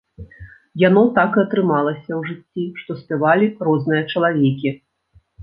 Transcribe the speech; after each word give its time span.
Яно 0.83 1.03
так 1.17 1.31
і 1.37 1.41
атрымалася 1.47 2.07
ў 2.07 2.21
жыцці, 2.31 2.65
што 2.85 2.91
спявалі 3.03 3.53
розныя 3.69 4.01
чалавекі. 4.11 4.69